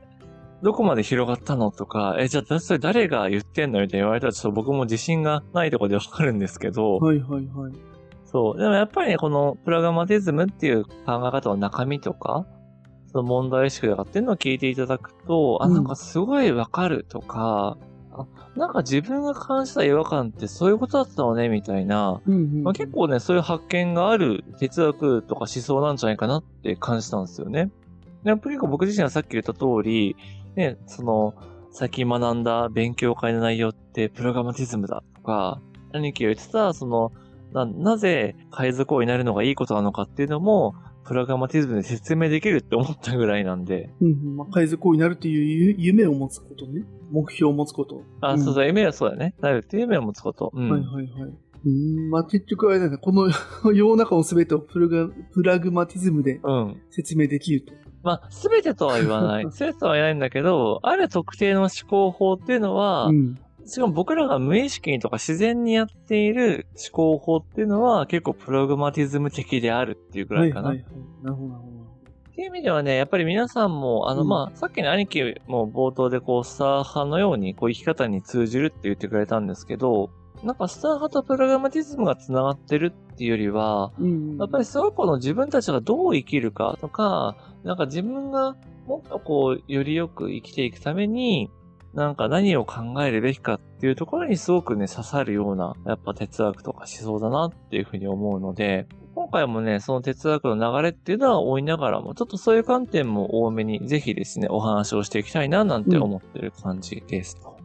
[0.62, 6.98] どこまで広がったのとか、え、じゃあ、それ誰が言ってんのみたいに言われたら、ちょっと僕も自信がないところでわかるんですけど。
[6.98, 7.74] はいはいはい。
[8.26, 8.58] そう。
[8.58, 10.92] でもやっぱりね、このプラグマティズムっていう考
[11.28, 12.46] え方の中身とか、
[13.12, 17.78] その問題意識とかっていうのを聞いていただくと、うん、あ、なんかすごいわかるとか、
[18.14, 27.72] あ、なんか自分が感じた違和感ってそういうことだったのね、みたいな、うんうん、まあ、結構ね、そういう発見がある哲学とか思想なんじゃないかなって感じたんですよね。
[28.24, 30.16] やっぱり結構僕自身はさっき言った通り、
[30.56, 31.34] ね、その、
[31.72, 35.62] 最近学んだ勉強会の内容ってプログラマティズムだとか、
[35.94, 37.12] 兄貴が言ってた、その、
[37.54, 43.90] な、なぜ海賊王になるのがいいことなのかっていうのも、プログラマティズムで説明できるって思ったぐらいなんで。
[44.02, 44.38] うん、うん。
[44.38, 46.86] まあ、海賊王になるっていう夢を持つことね。
[47.12, 48.04] 目標を持つこと。
[48.22, 49.34] あ、うんそうそう、夢はそうだね。
[49.42, 50.52] なるっていう夢を持つこと。
[50.54, 50.70] うん。
[50.70, 51.32] はいはいはい。
[51.64, 53.30] うん、まあ結局あれだね、この
[53.74, 56.82] 世の中の全てをプログラプラグマティズムでうん。
[56.90, 57.74] 説明できると。
[58.04, 59.46] まあ、すべてとは言わない。
[59.52, 63.40] すべてとは言わないんだけど、ある特定の思考法っていうのは、うん。
[63.66, 70.70] しかも僕らが無意識にとか自然にやっている思考法っていうのは結構プログマティズム的であるっていうぐらいかな。
[70.70, 71.24] はいはいはい。
[71.24, 71.82] なるほど。
[72.32, 80.10] っていう意味ではね、やっぱり皆さんも、あの、うんまあ、さっきの兄貴も冒頭でこう、スター派のように、こう、生き方に通じるって言ってくれたんですけど、
[80.44, 84.38] なんかスター派とプログラマティズムが繋がってるっていうよりは、うん。
[84.38, 88.56] やっぱりすごくこの自分たちがどう生きるかとか、なんか自分が
[88.88, 91.50] もっとこう、よりよく生きていくために、
[91.94, 107.61] なんか何を考えるべきかっていうところにすごくね、刺さるような、やっぱ哲学とか思想だなっていうふうに思うので、今回もね、その哲学の流れっていうのは追いながらも、ちょっとそういう観点も多めに、ぜひですね、お話をしていきたいな、なんて思ってる感じですと。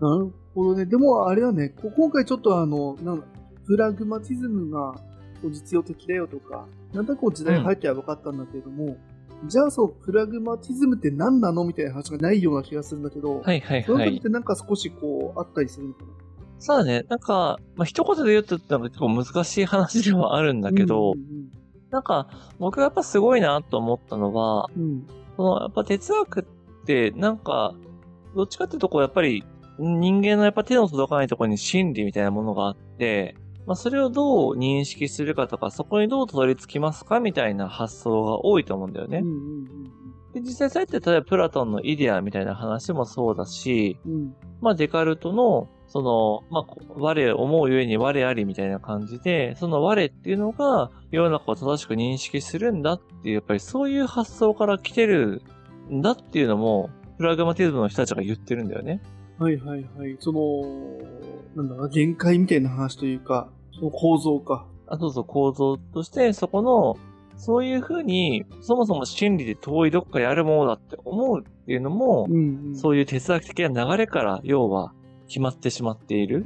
[0.00, 0.86] なるほどね。
[0.86, 3.26] でもあれだね、こ今回ちょっとあの、なんだ
[3.66, 4.92] プラグマティズムが
[5.40, 8.96] こう実用的だよとか、なんとなくこう時代背景は分かったんだけれども、
[9.46, 14.20] じゃあそう、プラグマティズムって何なのみたいな話がないような気がするんだけど、はいはいはいその時っ。
[14.20, 16.06] てなんか少しこう、あったりするのかな？
[16.58, 21.50] そうだね、なんか、まあ、一言で言うと、なんか結構難しい話ではあるんだけど、うん
[21.90, 22.26] なんか、
[22.58, 25.06] 僕がやっぱすごいなと思ったのは、うんうん。
[25.36, 26.44] その、やっぱ哲学っ
[26.84, 27.72] て、なんか、
[28.34, 29.44] どっちかっていうと、こう、やっぱり、
[29.78, 39.18] 人間のやっぱ手の届かないところに真理みたいなものがあって、まあ、それをどう認識するかとか、そこにどうたどり着きますかみたいな発想が多いと思うんだよね。
[39.18, 44.34] うんうんで、実際そうやって、例えばプラトンのイデアみたいな話もそうだし、うんうん。
[44.60, 55.42] まあ、デカルトの、その、まあ、我思うゆえに我ありみたいな感じで、その我っていうのが世の中を正しく認識するんだっていう、やっぱりそういう発想から来てる
[55.88, 59.00] んだっていうのも、プラグマティズムの人たちが言ってるんだよね。
[59.38, 60.16] はいはいはい。
[60.20, 60.62] その、
[61.56, 64.66] なんだろうな、限界みたいな話というか、その構造か。
[64.86, 66.96] あとそう構造として、そこの、
[67.36, 72.76] そういうふうに、そもそも真理で遠いどっかにあるものだって思うっていうのも、うんうん。
[72.76, 74.92] そういう哲学的な流れから、要は、
[75.26, 76.44] 決まってしまっている。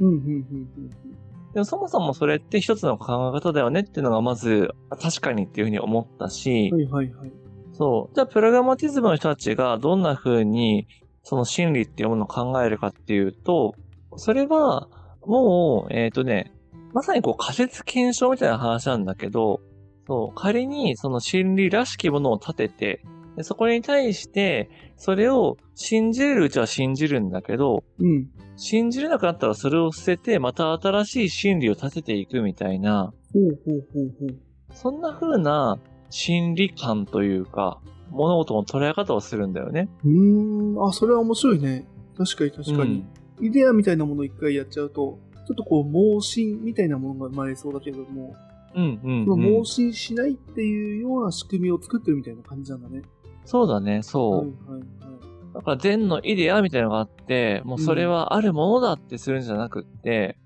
[1.53, 4.69] でもそもそもそれって一つの考え方だよねっていうのがまず、
[5.01, 7.31] 確かにっていうふうに思ったしうん。、はいはいはい。
[7.73, 8.15] そう。
[8.15, 10.87] じゃあ、プログラマティズムの人たちがどんな風に、
[11.23, 13.75] その真理っていうものを考えるかっていうと、
[14.15, 14.87] それは、
[15.25, 16.51] もう、えっ、とね、
[16.93, 19.61] まさにこう仮説検証みたいな話なんだけど、
[20.07, 23.03] そう、仮にその真理らしきものを立てて、
[23.35, 28.27] でそこに対して、それを信じれるうちは信じるんだけど、うん。
[28.57, 34.35] 信じれなくなったらそれを捨てて、また新しい真理を立てていくみたいな、ほうほうほうほう。
[34.73, 35.79] そんな風な
[36.09, 37.79] 心理感というか、
[38.09, 39.89] 物事の捉え方をするんだよね。
[40.03, 41.87] うーん、あ、それは面白いね。
[42.17, 43.05] 確かに確かに。
[43.41, 48.35] イデアみたいなものを一回やっちゃうと、ちょっとこう、盲信みたいなものが生まれそうだけども、
[48.75, 49.65] うん、うん、そのうん盲。
[49.65, 53.01] 信しないっていうような仕組みを作ってるみたいな感じなんだね。
[53.45, 54.31] そうだね、そう。
[54.37, 55.53] はいはいはい。
[55.53, 60.37] だから善のイデアみたいなのがあって、もうそれはあるものだってするんじゃなくって、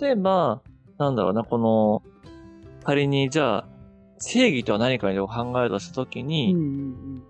[0.00, 0.62] 例えば、
[0.98, 2.02] なんだろうな、この、
[2.84, 3.68] 仮にじゃあ、
[4.22, 7.22] 正義とは何かを考えるとしたときうんに、うん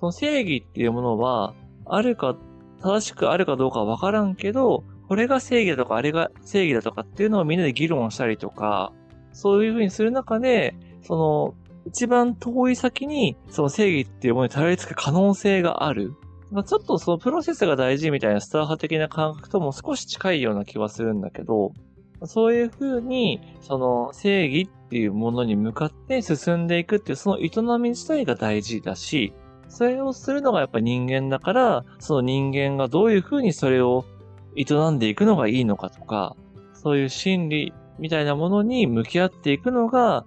[0.00, 2.34] その正義っていうものは、あるか、
[2.82, 8.92] 正しくあるかどうかはわからんけど、これが正義だとか、あれが正義だとかっていうのをみんなで議論したりとか、
[9.32, 11.54] そういうふうにする中で、その、
[11.86, 16.14] 一番遠い先に、その正義っていうものにたどり着く可能性がある。
[16.50, 21.72] まあ、ちょっとそのプロセスが大事みたいなスター派的な感覚とも少し近いような気はするんだけど、
[22.24, 29.32] そういうふうに、その正義っていうものに向かって進んでいくっていうその営み自体が大事だし、
[29.68, 34.04] それをするのがやっぱ人間だから、その人間がどういうふうにそれを
[34.56, 36.36] 営んでいくのがいいのかとか、
[36.74, 40.24] そういう心理みたいなものに向き合っていくのが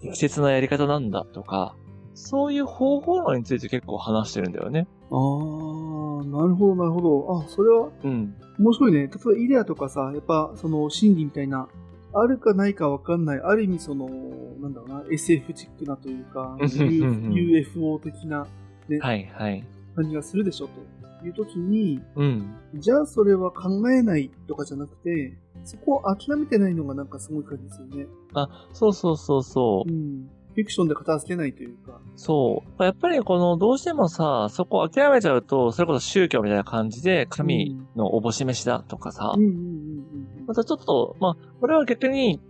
[0.00, 1.74] 適切なやり方なんだとか、
[2.14, 4.88] そういう方法論について結構話してるんだよね。
[5.10, 7.44] あー、なるほどなるほど。
[7.44, 8.34] あ、それはうん。
[8.58, 8.98] 面白いね。
[8.98, 11.68] 例えばイデアとかさ、やっぱその心理みたいな、
[12.14, 14.08] あるかないかわかんない、ある意味その、
[14.60, 18.46] なんだろうな、SF チックなというか、UFO 的な
[19.00, 19.64] はいはい。
[19.94, 20.68] 感じがするでしょ
[21.20, 22.54] という時に、うん。
[22.74, 28.06] じゃあそれは考えないとかじゃなくて、そこを諦めてないのがなんかすごい感じですよね。
[28.34, 29.94] あ、そうそうそうそうう。
[29.94, 30.30] ん。
[30.58, 32.00] フィクションで片付けないというか。
[32.16, 32.82] そう。
[32.82, 39.60] やっぱりこの、どうしてもさ、そこ諦めちゃうと、それこそ宗教みたいな感じで、神のおぼし飯だとかさ、うんうんうんう
[40.42, 40.46] ん。
[40.48, 42.40] またちょっと、まあ、これは逆に、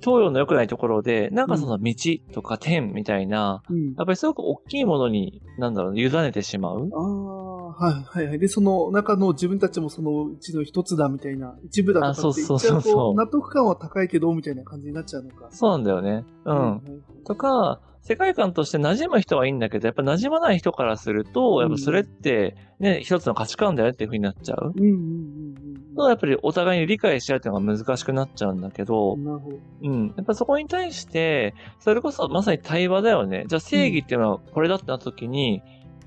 [0.00, 1.94] 東洋の良くないところで、なんかその道
[2.32, 3.94] とか天みたいな、うん。
[3.96, 6.88] やっぱりすごく大きいものに、なんだろう、委ねてしまう。
[6.94, 8.38] ああ、はいはいはい。
[8.38, 15.48] で、その中の自分たちもそのうちの一つだみたいな、一部だとかって言っちゃうと、納得感は高いけど、みたいな感じになっちゃうのか。
[15.50, 16.24] そうなんだよね。
[16.44, 16.54] うん。
[16.54, 24.72] はいはいとか、世界観として馴染む人はいいんだけど、やっぱ馴染まない人からすると、やっぱそれって、ね、一つの価値観だよっていう風になっちゃう。
[24.74, 29.56] うんうんうんとやっぱりお互いに理解し合うっていうのが難しくなっちゃうんだけどうん。、なるほど。
[29.82, 30.14] うん。
[30.16, 33.44] やっぱそこに対して、それこそまさに対話だよね。
[33.48, 35.62] じゃあ正義っていうのはこれだってなった時に、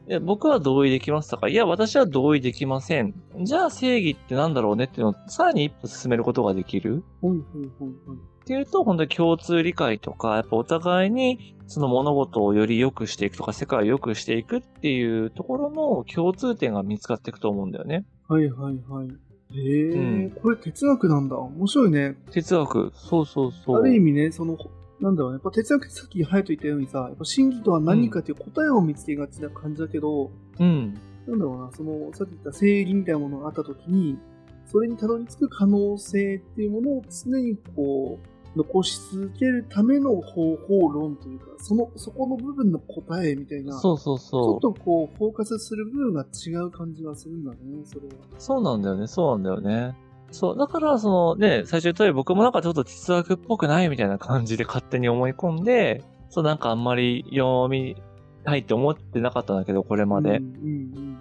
[0.07, 3.13] いや僕は同意できますとか、いや、私は同意できません。
[3.43, 7.03] じゃあ正義ってなんだろうねっていうのをさらに一歩進めることができる。
[7.21, 8.30] はいはいはいはい。
[8.41, 18.05] っていうと、本当に共通理解とか、やっぱお互いにその物事をより良くしていくとか、世界を良くしていくっていうところの共通点が見つかっていくと思うんだよね。
[18.27, 19.07] はいはいはい。
[19.53, 21.37] へえ、うんこれ哲学なんだ。
[21.37, 22.17] 面白いね。
[22.31, 22.91] 哲学。
[22.95, 23.79] そうそうそう。
[23.79, 24.57] ある意味ね、その、
[24.99, 25.35] なんだろうね。
[25.35, 30.93] やっぱ哲学ってさっきハヤト言ったようにさ、やっぱ真偽とは何かっていう答えを見つけがちな感じだけど、うん。
[31.27, 34.17] なんだろうな、その、さっき言った正義みたいなものがあったときに、
[34.65, 44.57] それにたどり着く可能性っていうものを常にこう、残し続けるための方法論というか、その、そこの部分の答えみたいな、そうそうちょそう。
[44.57, 48.13] っとこう、フォーカスする部分が違う感じがするんだね、それは。
[48.39, 49.95] そうなんだよね、そうなんだよね。
[50.31, 50.57] そう。
[50.57, 57.95] だから、そのね、最初言ったように僕もなんかちょっと哲学っぽくないみたいな感じで勝手に思い込んで、そうなんかあんまり読み
[58.43, 60.37] たいって思ってなかったんだけど、これまで。
[60.37, 61.17] うんうんうん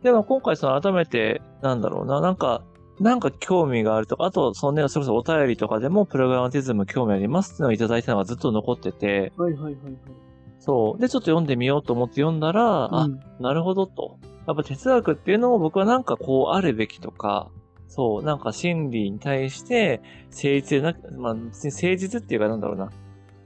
[0.00, 2.62] でも今回その改めて、なんだろうな、なんか、
[3.00, 9.44] なんか興味があるとか、あと、そのね、それこそお便りとかでもプログラマティズム興味ありますっていうのをいただいたのがずっと残ってて、うん。
[9.44, 9.94] はいはいはいはい。
[10.58, 11.00] そう。
[11.00, 14.18] で、ちょっと読んでみようと思って読んだら、あう、んなるほどと。
[14.46, 17.50] やっぱ哲学っていうのも僕はなんかこうあるべきとか、
[17.86, 22.90] そう、なんか真理に対して誠実でなく、まあ別に誠実っていうかなんだろうな。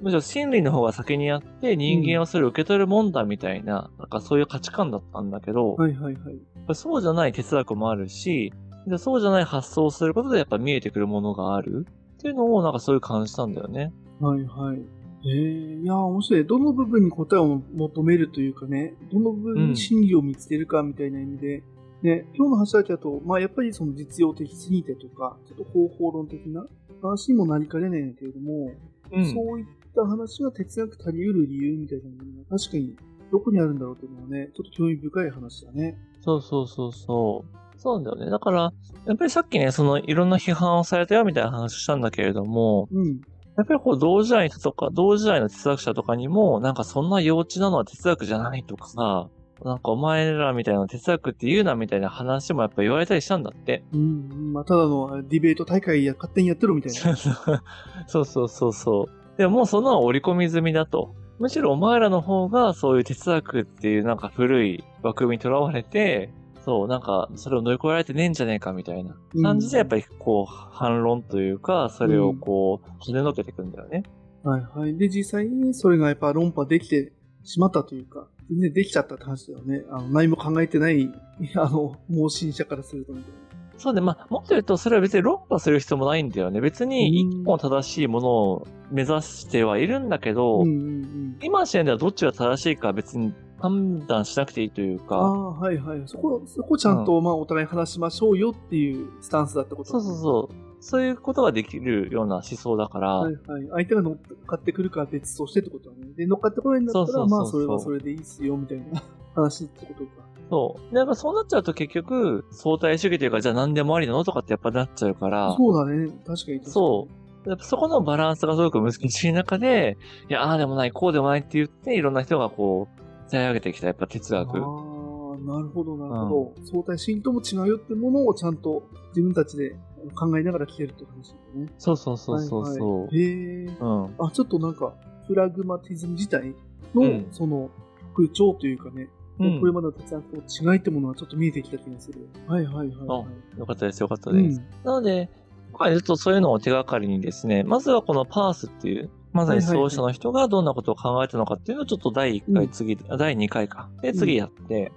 [0.01, 6.75] むしろ真理の方が先にあって人間はそれを受け取るもんだみたいな、なんかそういう価値観だったんだけど、はいはいはい。
[6.75, 8.53] そうじゃない哲学もあるし、
[8.87, 13.93] でそうじゃない発想をすることでやっぱ見えてくるものがあるっていうのをなんかそういう感じたんだよね。
[14.21, 14.83] はいはい。
[15.25, 16.47] えー、いやー、面白い。
[16.47, 21.63] どの部分に答えを求めるというかね、どの部分に真理を見つけるかみたいな意味で、
[22.03, 26.67] ね、今日の話だけだと、まあやっぱりその実用的すぎてとか、ちょっと方法論的な
[27.01, 28.73] 話にもなりかねないんだけれども、
[29.13, 29.33] うん。
[29.33, 32.97] そういった話が哲学足り得る理由みたいなものが確かに
[33.31, 35.97] どこにあるんだろうというのはね、ちょっと興味深い話だね。
[36.21, 37.62] そうそうそうそう。
[37.83, 38.31] そうなんだよね。
[38.31, 38.73] だから、
[39.07, 43.21] やっぱりさっきね、そのいろんな批判をされたよみたいな話をしたんだけれども、うん。
[43.57, 49.29] やっぱりこう同時代の人とか、同時代の哲学者とかにも、なんかそんな幼稚なのは哲学じゃないとかさ、
[49.65, 53.83] なんかお前らみたいな哲学って言うなみたいな話もやっぱ言われたりしたんだって。
[53.93, 57.17] うん、うんまあ、ただのあディベート大会や勝手にやってるみたいな。
[58.07, 59.39] そうそうそうそう。
[59.39, 61.15] でももうそんなの織り込み済みだと。
[61.39, 66.33] むしろお前らの方がそういう哲学っていうなんか古い枠組みにとらわれて、
[66.65, 74.05] そう、なんか、それを乗り越えられてねえんじゃねえかみたいな感じで、やっぱりこう、反論というか、それをこう、跳ねのけていくんだよね。
[74.45, 74.97] はいはい。
[74.97, 77.13] で、実際にそれがやっぱ論破できて
[77.45, 79.85] しまったというか、全然できちゃったって話だよね。
[79.91, 81.11] あの何も考えてない、
[81.57, 83.43] あの、盲信者からするとみたいな。
[83.79, 86.61] そうで、まあ、もっと言うと、それは別に論破する必要もないんだよね。
[86.61, 91.37] 別にうん一本正しいものを目指してはいるんだけど、うんうんうん。
[91.43, 96.03] 今の時点ではどっちが正しいか別に判断しなくていいというか、ああ、はいはい。
[96.07, 100.55] そこ、そこちゃんと、まあ、お互い話しましょうよっていうスタンスだってことそうそうそう。
[100.81, 103.69] そういうことができるような思想だから、はいはい。
[103.71, 106.13] 相手が乗っかってくるかは別としてってことだね。
[106.17, 109.01] で、乗っかってこないんだったら、まあ、それはそれでいいっすよ、みたいな
[109.35, 110.11] 話ってことか。
[110.51, 110.93] そう。
[110.93, 116.09] でやっぱそうなっちゃうと結局、相対主義というか、じゃあ何でもありなのとかってやっぱなっちゃうから、そうだね。
[116.09, 116.65] 確かに確かに。
[116.67, 117.23] そう。
[117.49, 119.99] やっぱそこのバランスがすごく難しい中で、
[120.29, 123.02] いや、ああでもない、こうでもないって言って、いろんな人がこう、
[123.33, 124.59] 伝え上げてきたやっぱ哲学。
[124.59, 126.67] ああ、なるほど、なるほど。
[126.71, 129.77] 相対心とも違うよってものをちゃんと自分たちで
[130.15, 131.73] 考えながら聞けるって話だよね。
[131.79, 133.07] そうそうそうそうそう。
[133.07, 133.77] はいはい、へえ。
[133.81, 134.05] うん。
[134.19, 134.95] あ、ちょっとなんか、
[135.27, 136.55] プラグマティズム自体
[136.95, 137.71] の、うんその、
[138.15, 139.09] 特徴というかね、
[139.39, 142.29] うんこれまでの哲学との違いってものはちょっと見えてきた気がする。
[142.47, 143.25] はいはいはい、は
[143.57, 143.59] い。
[143.59, 144.61] よかったです、よかったです。
[144.61, 144.67] うん。
[144.85, 145.31] なので、
[145.73, 153.19] 今回ずっとそういうのを手がかりにですね、まずはこのパースっていう、まさに創始者の人がどんなことを考えたのかっていうのをちょっと第1回、うん。
[153.19, 153.89] 第2回か。
[154.03, 154.93] で、次やって、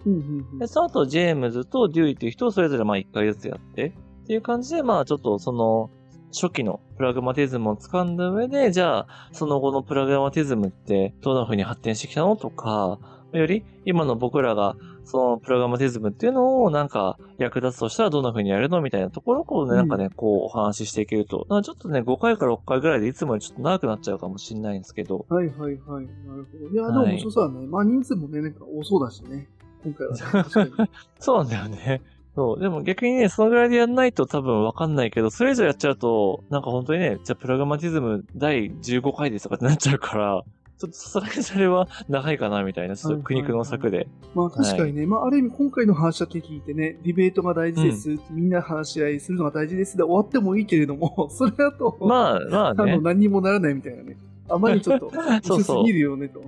[0.60, 5.90] で、その後、ジェームズとデューイっていう人をそれぞれまあ1回ずつやって、っていう感じで、まあちょっとその、
[6.34, 13.00] 初期のプラグマティズムを掴んだ上で、じゃあ、その後のプラグマティズムってどんな風に発展してきたのとか、
[13.32, 14.76] より今の僕らが
[15.06, 21.46] そのプログラマティズムっていうのをなんか役立つとしたらどんな風にやるのみたいなところをこうね、なんかね、こうお話ししていけると。
[21.64, 25.26] ちょっとね、5回から6回ぐらいでいつもよりちょっと長くなっちゃうかもしれないんですけど。
[25.30, 26.06] はいはいはい。
[26.28, 26.74] なるほど。
[26.74, 27.68] いや、でも面白そうだね。
[27.68, 29.48] まあ人数もね、なんか多そうだしね。
[29.84, 30.90] 今回は。
[31.20, 32.02] そうなんだよね。
[32.36, 32.60] そう。
[32.60, 40.44] でも逆にね、そのぐらいでやんないと多分わかんないけど、それ以上やっちゃうと、なんか本当にね、じゃあプログラマティズム第15回ですとかってなっちゃうから、
[40.78, 44.08] ちょっとさすがにそれは長いかなみたいな、ちょっと苦肉の策で。
[44.34, 52.94] まあ確かにね、はい、まあある意味今回の話だけ聞いてね、ディベートが大事です、うん、みんな話し合いするのが大事ですで終わってもいいけれども、 それだと、まあまあね。
[52.94, 54.18] あの何にもならないみたいなね。
[54.50, 55.12] あまりちょっと
[55.56, 56.42] 薄すぎるよねと。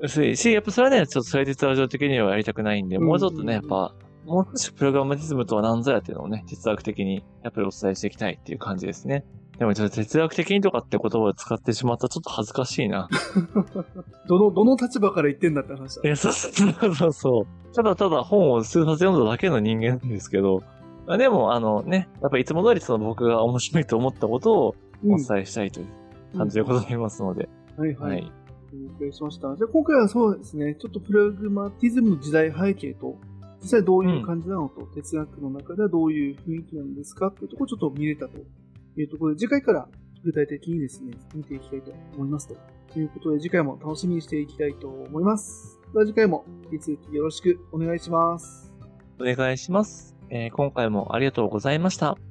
[0.00, 3.94] 薄いし、やっぱそれはね、ちょっとそれ実は上的にはやりたくないんで、もうちょっとね、やっぱ、
[4.24, 9.24] もう少しプログラマティズムとは何ぞやっていうのをね、哲学的にやっぱりお伝えしていきたいっていう感じですね。
[9.58, 13.08] でもちょっと哲学的にとかって言葉を使ってしまったらちょっと恥ずかしいな。
[14.28, 15.96] どの、どの立場から言ってんだって話？
[15.96, 16.02] だ。
[16.04, 16.48] いや、そうそ
[16.88, 17.74] うそうそう。
[17.74, 20.62] ただただ本を数冊読んだだけの人間なんですけど、
[21.08, 25.86] でも、あのね、やっぱいつも通りその僕が面白いと思ったことをお伝えしたいという
[26.36, 27.48] 感じでございますので。
[27.78, 28.10] うん、はいはい。
[28.10, 28.32] はい。
[28.72, 29.56] 了解しました。
[29.56, 33.16] じゃあ今回はそうですね、ちょっとプラグマティズムの時代背景と、
[33.60, 38.38] 実際どういう感じなのと、うん、哲学の中ではどういう雰囲気なんですかっていうところをちょっと見れたと
[39.02, 39.88] いうところで、次回から
[40.24, 42.56] 具体的にですね、見ていきたいと思いますと。
[42.96, 45.78] いうことで、次回も楽しみにしていきたいと思います。
[45.92, 48.72] では次回も引き続きよろしくお願いします。
[49.20, 50.16] お願いします。
[50.30, 52.27] えー、今回もありがとうございました。